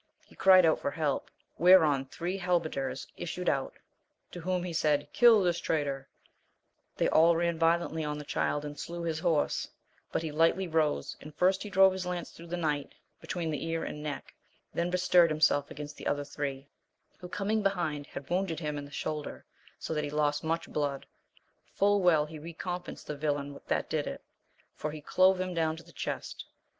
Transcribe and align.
He 0.25 0.33
cried 0.35 0.65
out 0.65 0.79
for 0.79 0.89
help, 0.89 1.29
whereon 1.59 2.05
three 2.05 2.39
halberders 2.39 3.05
issued 3.17 3.47
out, 3.47 3.75
to 4.31 4.39
whom 4.41 4.63
he 4.63 4.73
said 4.73 5.07
Kill 5.13 5.43
this 5.43 5.59
traitor 5.59 6.09
1 6.93 6.93
they 6.97 7.09
all 7.09 7.35
ran 7.35 7.59
violently 7.59 8.03
on 8.03 8.17
the 8.17 8.23
Child 8.25 8.65
and 8.65 8.79
slew 8.79 9.03
his 9.03 9.19
horse, 9.19 9.67
but 10.11 10.23
he 10.23 10.31
lightly 10.31 10.67
rose, 10.67 11.15
and 11.21 11.35
first 11.35 11.61
he 11.61 11.69
drove 11.69 11.93
his 11.93 12.07
lance 12.07 12.31
through 12.31 12.47
the 12.47 12.57
knight, 12.57 12.95
between 13.19 13.51
the 13.51 13.63
ear 13.63 13.83
and 13.83 14.01
neck, 14.01 14.33
then 14.73 14.89
bestirred 14.89 15.29
himself 15.29 15.69
against 15.69 15.97
the 15.97 16.07
other 16.07 16.25
three, 16.25 16.67
who 17.19 17.29
coming 17.29 17.61
behind 17.61 18.07
had 18.07 18.27
wounded 18.27 18.59
him 18.59 18.79
in 18.79 18.85
the 18.85 18.89
shoulder, 18.89 19.45
so 19.77 19.93
that 19.93 20.03
he 20.03 20.09
lost 20.09 20.43
much 20.43 20.67
blood, 20.67 21.05
full 21.75 22.01
well 22.01 22.25
he 22.25 22.39
re 22.39 22.53
compensed 22.55 23.05
the 23.05 23.15
villain 23.15 23.61
that 23.67 23.87
did 23.87 24.07
it, 24.07 24.23
for 24.73 24.89
he 24.89 24.99
clove 24.99 25.39
him 25.39 25.53
down 25.53 25.77
to 25.77 25.83
the 25.83 25.93
chest. 25.93 26.45